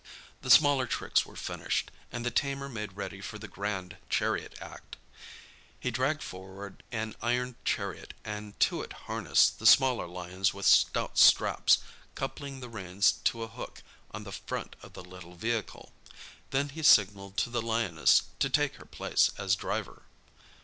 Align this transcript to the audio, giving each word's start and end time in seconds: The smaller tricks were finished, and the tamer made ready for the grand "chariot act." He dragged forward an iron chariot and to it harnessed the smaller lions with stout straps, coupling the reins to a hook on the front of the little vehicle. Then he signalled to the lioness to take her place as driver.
The 0.41 0.49
smaller 0.49 0.87
tricks 0.87 1.27
were 1.27 1.35
finished, 1.35 1.91
and 2.11 2.25
the 2.25 2.31
tamer 2.31 2.67
made 2.67 2.93
ready 2.93 3.21
for 3.21 3.37
the 3.37 3.47
grand 3.47 3.97
"chariot 4.09 4.55
act." 4.59 4.97
He 5.79 5.91
dragged 5.91 6.23
forward 6.23 6.81
an 6.91 7.15
iron 7.21 7.55
chariot 7.65 8.15
and 8.25 8.59
to 8.61 8.81
it 8.81 8.93
harnessed 9.05 9.59
the 9.59 9.67
smaller 9.67 10.07
lions 10.07 10.55
with 10.55 10.65
stout 10.65 11.19
straps, 11.19 11.77
coupling 12.15 12.61
the 12.61 12.67
reins 12.67 13.11
to 13.25 13.43
a 13.43 13.47
hook 13.47 13.83
on 14.09 14.23
the 14.23 14.31
front 14.31 14.75
of 14.81 14.93
the 14.93 15.03
little 15.03 15.35
vehicle. 15.35 15.93
Then 16.49 16.69
he 16.69 16.81
signalled 16.81 17.37
to 17.37 17.51
the 17.51 17.61
lioness 17.61 18.23
to 18.39 18.49
take 18.49 18.77
her 18.77 18.85
place 18.85 19.29
as 19.37 19.55
driver. 19.55 20.01